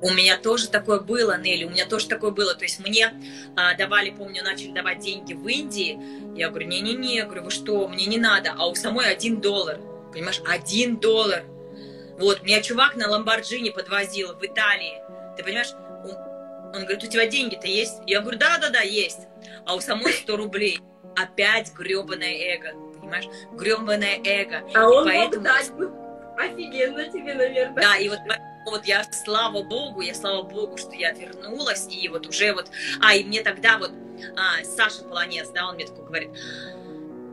[0.00, 2.54] У меня тоже такое было, Нелли, у меня тоже такое было.
[2.54, 3.12] То есть мне
[3.56, 5.98] а, давали, помню, начали давать деньги в Индии.
[6.36, 8.54] Я говорю, не-не-не, я говорю, вы что, мне не надо.
[8.56, 9.80] А у самой один доллар.
[10.12, 11.44] Понимаешь, один доллар.
[12.18, 15.00] Вот, меня чувак на Ламборджини подвозил в Италии.
[15.36, 15.72] Ты понимаешь,
[16.04, 16.12] он,
[16.74, 17.94] он говорит, у тебя деньги-то есть?
[18.06, 19.20] Я говорю, да-да-да, есть.
[19.64, 20.80] А у самой 100 рублей.
[21.16, 22.74] Опять гребаное эго
[23.04, 23.26] понимаешь?
[23.52, 24.62] Гребаное эго.
[24.74, 25.42] А он поэтому...
[25.42, 25.92] мог дать бы
[26.36, 27.82] офигенно тебе, наверное.
[27.82, 28.18] Да, и вот
[28.66, 32.70] вот я, слава богу, я слава богу, что я вернулась, и вот уже вот,
[33.02, 33.92] а, и мне тогда вот
[34.36, 36.30] а, Саша Полонец, да, он мне такой говорит,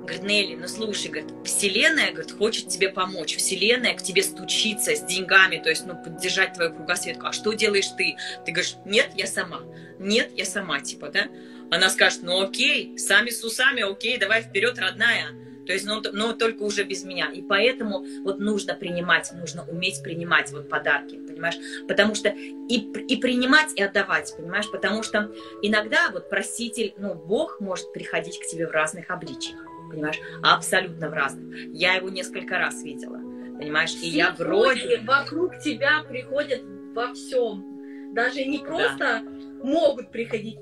[0.02, 5.04] говорит, Нелли, ну слушай, говорит, вселенная, говорит, хочет тебе помочь, вселенная к тебе стучится с
[5.04, 8.18] деньгами, то есть, ну, поддержать твою кругосветку, а что делаешь ты?
[8.46, 9.62] Ты говоришь, нет, я сама,
[10.00, 11.28] нет, я сама, типа, да?
[11.72, 15.30] Она скажет, ну окей, сами с усами, окей, давай вперед, родная,
[15.66, 17.32] то есть, ну, но только уже без меня.
[17.32, 21.56] И поэтому вот нужно принимать, нужно уметь принимать вот подарки, понимаешь?
[21.88, 22.76] Потому что и,
[23.08, 24.70] и принимать, и отдавать, понимаешь?
[24.72, 25.32] Потому что
[25.62, 30.20] иногда вот проситель, ну, Бог может приходить к тебе в разных обличиях, понимаешь?
[30.44, 31.56] Абсолютно в разных.
[31.74, 33.18] Я его несколько раз видела,
[33.58, 33.94] понимаешь?
[34.02, 35.00] И я вроде...
[35.06, 36.62] Вокруг тебя приходят
[36.94, 38.14] во всем.
[38.14, 39.24] Даже не просто да.
[39.64, 40.58] могут приходить,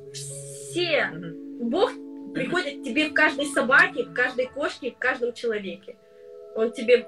[0.69, 1.11] все.
[1.59, 1.91] Бог
[2.33, 5.97] приходит тебе в каждой собаке, в каждой кошке, в каждом человеке.
[6.55, 7.07] Он тебе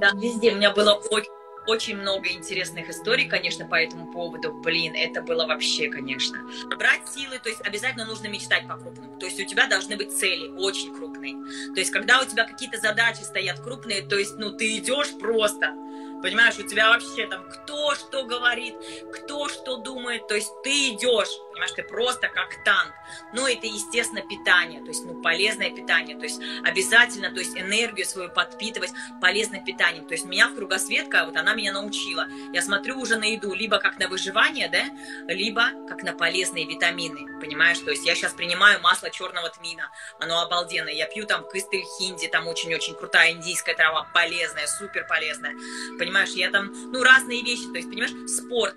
[0.00, 0.52] да, везде.
[0.52, 1.30] У меня было очень
[1.66, 4.54] очень много интересных историй, конечно, по этому поводу.
[4.62, 6.38] Блин, это было вообще, конечно.
[6.78, 9.18] Брать силы, то есть обязательно нужно мечтать по-крупному.
[9.18, 11.34] То есть у тебя должны быть цели очень крупные.
[11.74, 15.74] То есть когда у тебя какие-то задачи стоят крупные, то есть, ну, ты идешь просто
[16.22, 18.74] Понимаешь, у тебя вообще там кто что говорит,
[19.12, 20.26] кто что думает.
[20.26, 22.94] То есть ты идешь, понимаешь, ты просто как танк.
[23.32, 26.16] Ну, это, естественно, питание, то есть, ну, полезное питание.
[26.16, 30.06] То есть обязательно, то есть энергию свою подпитывать полезным питанием.
[30.06, 32.26] То есть меня в кругосветка, вот она меня научила.
[32.52, 34.84] Я смотрю уже на еду либо как на выживание, да,
[35.32, 37.78] либо как на полезные витамины, понимаешь?
[37.80, 39.90] То есть я сейчас принимаю масло черного тмина,
[40.20, 40.92] оно обалденное.
[40.92, 45.54] Я пью там кыстырь хинди, там очень-очень крутая индийская трава, полезная, супер полезная
[45.98, 48.76] понимаешь, я там, ну, разные вещи, то есть, понимаешь, спорт,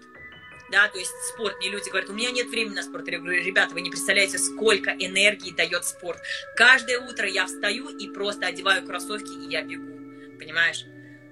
[0.71, 3.43] да, то есть спорт, мне люди говорят, у меня нет времени на спорт, я говорю,
[3.43, 6.19] ребята, вы не представляете, сколько энергии дает спорт.
[6.55, 10.85] Каждое утро я встаю и просто одеваю кроссовки, и я бегу, понимаешь?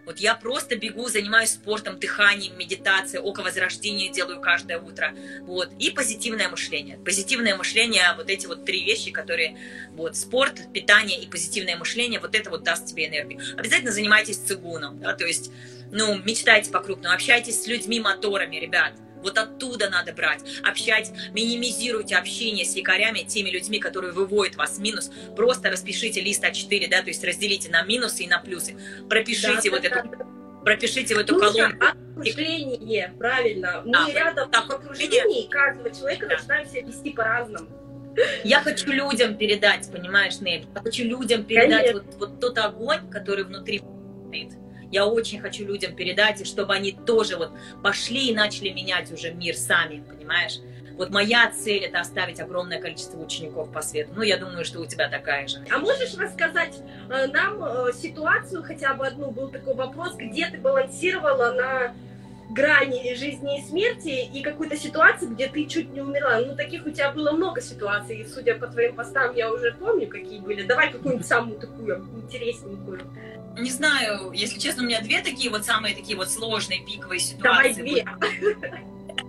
[0.05, 5.13] Вот я просто бегу, занимаюсь спортом, дыханием, медитацией, оковозрождение делаю каждое утро.
[5.41, 5.71] Вот.
[5.77, 6.97] И позитивное мышление.
[6.97, 9.59] Позитивное мышление, вот эти вот три вещи, которые,
[9.91, 13.39] вот, спорт, питание и позитивное мышление, вот это вот даст тебе энергию.
[13.55, 15.51] Обязательно занимайтесь цигуном, да, то есть
[15.91, 18.93] ну, мечтайте по-крупному, общайтесь с людьми-моторами, ребят.
[19.21, 24.81] Вот оттуда надо брать, общать, минимизируйте общение с якорями, теми людьми, которые выводят вас в
[24.81, 25.11] минус.
[25.35, 28.75] Просто распишите лист А4, да, то есть разделите на минусы и на плюсы.
[29.09, 30.09] Пропишите да, вот эту,
[30.63, 31.85] пропишите в эту Нужно колонку.
[32.13, 33.81] окружение, правильно.
[33.85, 36.37] Мы да, рядом да, в окружении каждого человека да.
[36.37, 37.67] начинаем себя вести по-разному.
[38.43, 40.67] Я хочу людям передать, понимаешь, Нель?
[40.75, 43.81] Я хочу людям передать вот, вот тот огонь, который внутри
[44.27, 44.53] стоит
[44.91, 47.51] я очень хочу людям передать, и чтобы они тоже вот
[47.83, 50.59] пошли и начали менять уже мир сами, понимаешь?
[50.97, 54.11] Вот моя цель это оставить огромное количество учеников по свету.
[54.15, 55.63] Ну, я думаю, что у тебя такая же.
[55.71, 60.57] А можешь рассказать э, нам э, ситуацию, хотя бы одну, был такой вопрос, где ты
[60.57, 61.95] балансировала на
[62.49, 66.39] грани жизни и смерти и какую-то ситуацию, где ты чуть не умерла.
[66.39, 70.07] Ну, таких у тебя было много ситуаций, и судя по твоим постам, я уже помню,
[70.07, 70.63] какие были.
[70.63, 73.01] Давай какую-нибудь самую такую интересненькую
[73.57, 77.73] не знаю, если честно, у меня две такие вот самые такие вот сложные пиковые ситуации.
[77.73, 78.05] Давай две.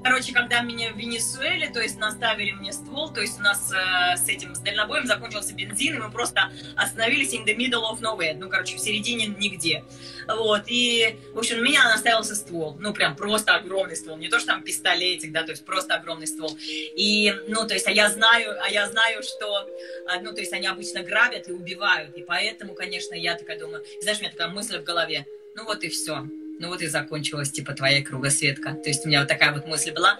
[0.03, 4.17] Короче, когда меня в Венесуэле, то есть наставили мне ствол, то есть у нас э,
[4.17, 8.35] с этим, с дальнобоем закончился бензин, и мы просто остановились in the middle of nowhere,
[8.35, 9.85] ну, короче, в середине нигде.
[10.27, 14.39] Вот, и, в общем, у меня наставился ствол, ну, прям просто огромный ствол, не то,
[14.39, 16.57] что там пистолетик, да, то есть просто огромный ствол.
[16.61, 19.69] И, ну, то есть, а я знаю, а я знаю, что,
[20.09, 23.85] а, ну, то есть, они обычно грабят и убивают, и поэтому, конечно, я такая думаю,
[24.01, 26.25] знаешь, у меня такая мысль в голове, ну, вот и все,
[26.61, 28.75] ну вот и закончилась, типа, твоя кругосветка.
[28.75, 30.19] То есть у меня вот такая вот мысль была.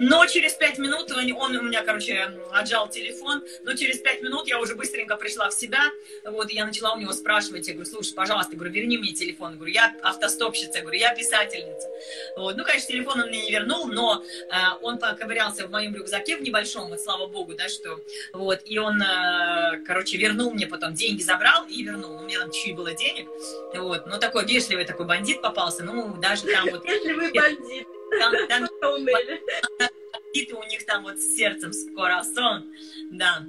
[0.00, 4.60] Но через пять минут он, у меня, короче, отжал телефон, но через пять минут я
[4.60, 5.80] уже быстренько пришла в себя,
[6.24, 9.12] вот, и я начала у него спрашивать, я говорю, слушай, пожалуйста, я говорю, верни мне
[9.12, 11.88] телефон, я говорю, я автостопщица, я говорю, я писательница.
[12.36, 16.36] Вот, ну, конечно, телефон он мне не вернул, но э, он поковырялся в моем рюкзаке
[16.36, 18.00] в небольшом, вот, слава богу, да, что,
[18.32, 22.50] вот, и он, э, короче, вернул мне потом, деньги забрал и вернул, у меня там
[22.50, 23.28] чуть было денег,
[23.74, 25.84] вот, ну, такой вежливый такой бандит попался, остался.
[25.84, 26.84] Ну, даже там вот...
[26.84, 27.86] Если вы бандит.
[28.18, 32.72] Там, там, бандиты у них там вот с сердцем скоро сон,
[33.10, 33.46] да.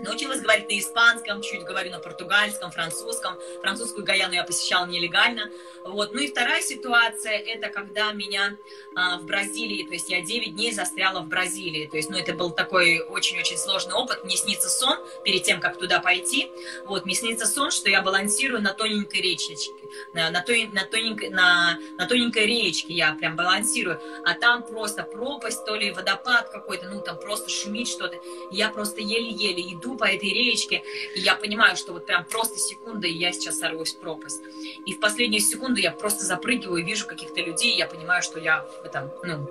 [0.00, 3.38] Научилась говорить на испанском, чуть говорю на португальском, французском.
[3.60, 5.50] Французскую Гаяну я посещала нелегально.
[5.84, 6.12] Вот.
[6.12, 8.56] Ну и вторая ситуация, это когда меня
[8.96, 11.86] а, в Бразилии, то есть я 9 дней застряла в Бразилии.
[11.86, 14.24] То есть, ну это был такой очень-очень сложный опыт.
[14.24, 16.50] Мне снится сон перед тем, как туда пойти.
[16.86, 19.74] Вот, мне снится сон, что я балансирую на тоненькой речечке.
[20.12, 24.00] На, на, той, на, тоненькой, на, на тоненькой речке я прям балансирую.
[24.24, 28.18] А там просто пропасть, то ли водопад какой-то, ну там просто шумит что-то.
[28.50, 30.82] Я просто еле-еле иду иду по этой речке,
[31.14, 34.42] и я понимаю, что вот прям просто секунда, и я сейчас сорвусь в пропасть.
[34.86, 38.62] И в последнюю секунду я просто запрыгиваю вижу каких-то людей, и я понимаю, что я
[38.82, 39.48] в этом, ну,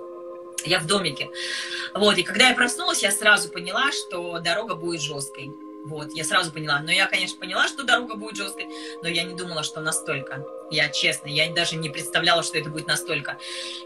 [0.64, 1.30] я в домике.
[1.94, 5.52] Вот, и когда я проснулась, я сразу поняла, что дорога будет жесткой.
[5.84, 6.80] Вот, я сразу поняла.
[6.80, 8.68] Но я, конечно, поняла, что дорога будет жесткой,
[9.02, 10.46] но я не думала, что настолько.
[10.70, 13.38] Я честно, я даже не представляла, что это будет настолько.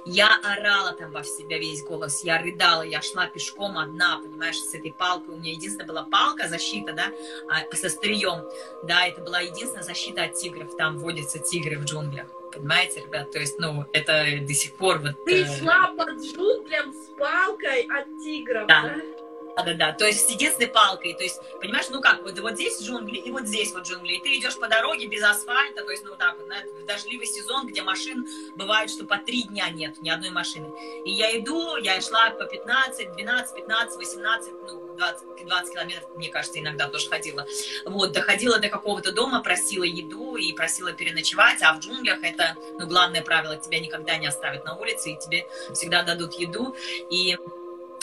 [0.06, 4.74] Я орала там во себя весь голос, я рыдала, я шла пешком одна, понимаешь, с
[4.74, 5.34] этой палкой.
[5.34, 7.12] У меня единственная была палка, защита, да,
[7.50, 8.44] а, со стрием.
[8.84, 10.76] Да, это была единственная защита от тигров.
[10.76, 12.26] Там водятся тигры в джунглях.
[12.52, 13.30] Понимаете, ребят?
[13.32, 15.24] То есть, ну, это до сих пор вот...
[15.24, 15.58] Ты э...
[15.58, 18.82] шла под джунглям с палкой от тигров, да?
[18.82, 19.27] да?
[19.58, 23.16] Да-да-да, то есть с единственной палкой, то есть, понимаешь, ну как, вот, вот здесь джунгли,
[23.16, 26.14] и вот здесь вот джунгли, и ты идешь по дороге без асфальта, то есть, ну
[26.14, 30.30] так вот, в дождливый сезон, где машин бывает, что по три дня нет ни одной
[30.30, 30.72] машины.
[31.04, 36.28] И я иду, я шла по 15, 12, 15, 18, ну, 20, 20 километров, мне
[36.28, 37.44] кажется, иногда тоже ходила.
[37.84, 42.86] Вот, доходила до какого-то дома, просила еду и просила переночевать, а в джунглях это, ну,
[42.86, 46.76] главное правило, тебя никогда не оставят на улице, и тебе всегда дадут еду,
[47.10, 47.36] и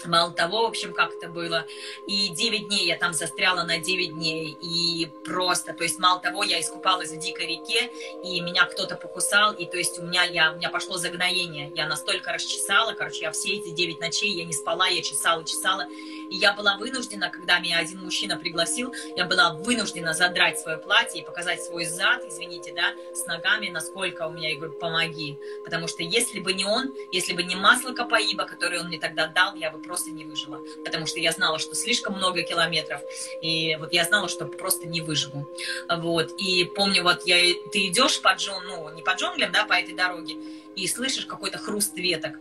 [0.04, 1.66] Мало того, в общем, как это было.
[2.06, 4.58] И 9 дней я там застряла на 9 дней.
[4.62, 7.90] И просто, то есть, мало того, я искупалась в дикой реке,
[8.24, 11.72] и меня кто-то покусал, и то есть у меня, я, у меня пошло загноение.
[11.76, 15.88] Я настолько расчесала, короче, я все эти 9 ночей, я не спала, я чесала, чесала.
[16.30, 21.22] И я была вынуждена, когда меня один мужчина пригласил, я была вынуждена задрать свое платье
[21.22, 25.38] и показать свой зад, извините, да, с ногами, насколько у меня, я говорю, помоги.
[25.64, 29.28] Потому что если бы не он, если бы не масло Капаиба, которое он мне тогда
[29.28, 30.60] дал, я бы просто не выжила.
[30.84, 33.02] Потому что я знала, что слишком много километров,
[33.41, 35.48] и вот я знала, что просто не выживу.
[35.89, 37.38] Вот, и помню, вот я,
[37.71, 40.36] ты идешь по джун, ну, не по джунглям, да, по этой дороге,
[40.76, 42.36] и слышишь какой-то хруст веток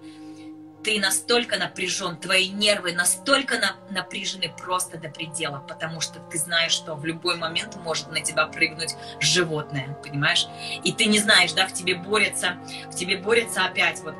[0.85, 6.73] ты настолько напряжен, твои нервы настолько на, напряжены просто до предела, потому что ты знаешь,
[6.73, 10.47] что в любой момент может на тебя прыгнуть животное, понимаешь?
[10.85, 12.59] И ты не знаешь, да, в тебе борется,
[12.93, 14.15] в тебе борется опять вот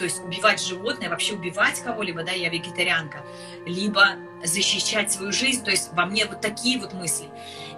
[0.00, 3.22] то есть убивать животное, вообще убивать кого-либо, да, я вегетарианка,
[3.66, 7.28] либо защищать свою жизнь, то есть во мне вот такие вот мысли.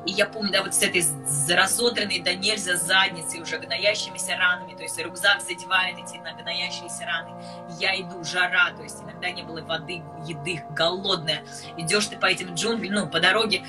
[0.07, 1.05] И я помню, да, вот с этой
[1.53, 7.45] разодранной до нельзя задницей, уже гноящимися ранами, то есть рюкзак задевает эти гноящиеся раны.
[7.81, 11.43] Я иду, жара, то есть иногда не было воды, еды, голодная.
[11.77, 13.65] Идешь ты по этим джунглям, ну, по дороге,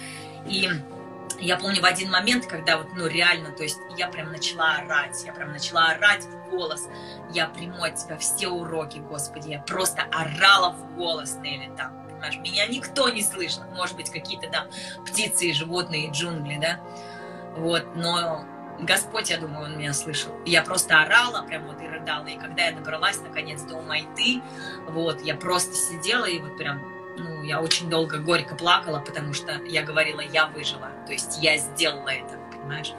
[0.46, 0.70] и
[1.40, 5.24] я помню в один момент, когда вот, ну, реально, то есть я прям начала орать,
[5.26, 6.88] я прям начала орать в голос.
[7.32, 12.38] Я приму от тебя все уроки, Господи, я просто орала в голос, Нелли, там, понимаешь,
[12.38, 14.68] меня никто не слышал, может быть, какие-то там
[15.06, 16.80] птицы и животные, и джунгли, да,
[17.56, 18.46] вот, но
[18.80, 20.32] Господь, я думаю, Он меня слышал.
[20.46, 22.26] Я просто орала, прям вот и рыдала.
[22.26, 24.42] И когда я добралась, наконец, до Майты,
[24.88, 26.82] вот, я просто сидела и вот прям
[27.18, 30.90] ну, я очень долго горько плакала, потому что я говорила, я выжила.
[31.06, 32.94] То есть я сделала это, понимаешь?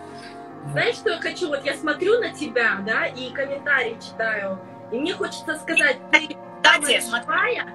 [0.71, 1.49] Знаешь, что я хочу?
[1.49, 4.59] Вот я смотрю на тебя, да, и комментарии читаю,
[4.91, 7.67] и мне хочется сказать, ты самая живая,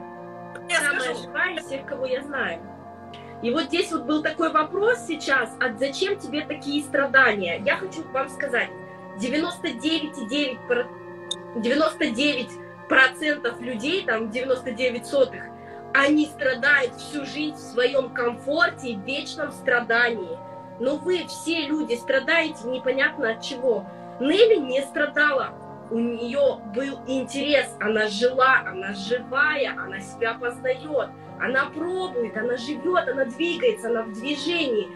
[0.69, 2.61] самая живая из всех, кого я знаю.
[3.41, 7.61] И вот здесь вот был такой вопрос сейчас, а зачем тебе такие страдания?
[7.63, 8.69] Я хочу вам сказать,
[9.17, 10.87] 99,9
[11.55, 12.49] 99
[12.87, 15.43] процентов людей, там 99 сотых,
[15.93, 20.37] они страдают всю жизнь в своем комфорте, в вечном страдании.
[20.79, 23.85] Но вы все люди страдаете непонятно от чего.
[24.19, 25.53] Нелли не страдала.
[25.91, 33.09] У нее был интерес, она жила, она живая, она себя познает, она пробует, она живет,
[33.09, 34.87] она двигается, она в движении.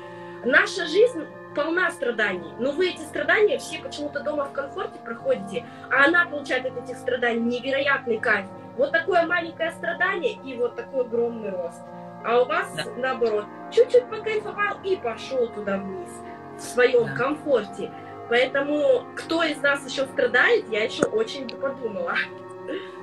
[0.45, 6.06] Наша жизнь полна страданий, но вы эти страдания все почему-то дома в комфорте проходите, а
[6.06, 8.46] она получает от этих страданий невероятный кайф.
[8.78, 11.82] Вот такое маленькое страдание и вот такой огромный рост.
[12.26, 12.84] А у вас, да.
[12.98, 16.10] наоборот, чуть-чуть покайфовал и пошел туда вниз,
[16.58, 17.13] в своем да.
[17.13, 17.92] комфорте.
[18.30, 22.16] Поэтому, кто из нас еще страдает, я еще очень подумала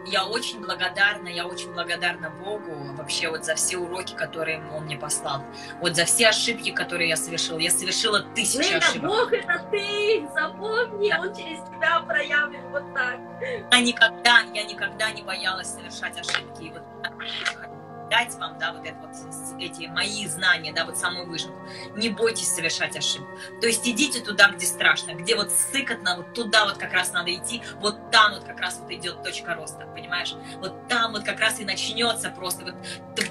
[0.07, 4.97] я очень благодарна, я очень благодарна Богу вообще вот за все уроки, которые Он мне
[4.97, 5.45] послал.
[5.81, 7.59] Вот за все ошибки, которые я совершила.
[7.59, 9.11] Я совершила тысячи Лена, ошибок.
[9.11, 13.19] Бог это ты, запомни, Он через тебя проявит вот так.
[13.73, 16.65] Я никогда, я никогда не боялась совершать ошибки.
[16.65, 16.83] И вот
[18.11, 19.11] дать вам, да, вот это вот,
[19.61, 21.59] эти мои знания, да, вот самую выжимку.
[21.97, 23.31] Не бойтесь совершать ошибку.
[23.61, 27.33] То есть идите туда, где страшно, где вот сыкотно, вот туда вот как раз надо
[27.35, 30.35] идти, вот там вот как раз вот идет точка роста, понимаешь?
[30.57, 32.75] Вот там вот как раз и начнется просто вот,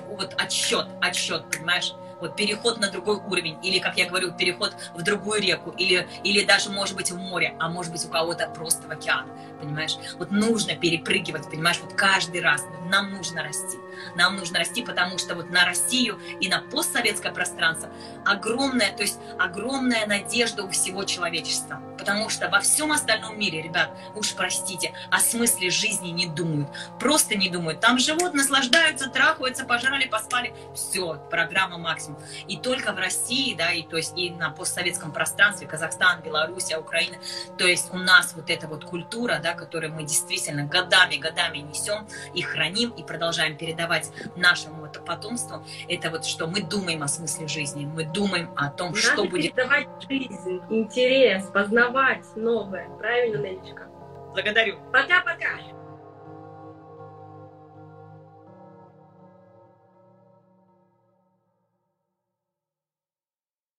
[0.07, 1.93] вот отсчет, отсчет, понимаешь?
[2.19, 6.43] Вот переход на другой уровень, или, как я говорю, переход в другую реку, или, или
[6.43, 9.25] даже, может быть, в море, а может быть, у кого-то просто в океан,
[9.59, 9.97] понимаешь?
[10.17, 13.77] Вот нужно перепрыгивать, понимаешь, вот каждый раз нам нужно расти.
[14.15, 17.89] Нам нужно расти, потому что вот на Россию и на постсоветское пространство
[18.25, 21.81] огромная, то есть огромная надежда у всего человечества.
[21.97, 26.69] Потому что во всем остальном мире, ребят, уж простите, о смысле жизни не думают.
[26.99, 27.81] Просто не думают.
[27.81, 30.53] Там живут, наслаждаются, трахаются, пожрали, поспали.
[30.73, 32.08] Все, программа максимум.
[32.47, 37.17] И только в России, да, и то есть и на постсоветском пространстве, Казахстан, Белоруссия, Украина,
[37.57, 42.07] то есть у нас вот эта вот культура, да, которую мы действительно годами, годами несем
[42.33, 47.47] и храним, и продолжаем передавать нашему вот потомству, это вот что мы думаем о смысле
[47.47, 49.53] жизни, мы думаем о том, Надо что будет.
[49.53, 52.89] передавать жизнь, интерес, познавать новое.
[52.97, 53.87] Правильно, Нелечка?
[54.33, 54.79] Благодарю.
[54.91, 55.78] Пока-пока.